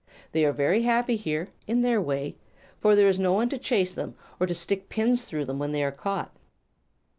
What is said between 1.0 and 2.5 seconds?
here, in their way,